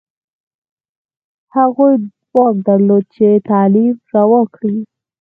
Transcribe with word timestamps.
هغوی 1.55 1.93
واک 2.35 2.55
درلود 2.67 3.03
چې 3.15 3.27
تعلیم 3.49 3.95
روا 4.15 4.41
کړي. 4.55 4.75